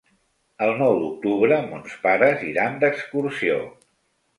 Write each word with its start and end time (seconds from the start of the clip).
El 0.67 0.71
nou 0.79 0.97
d'octubre 1.03 1.61
mons 1.67 1.95
pares 2.09 2.45
iran 2.51 2.85
d'excursió. 2.87 3.65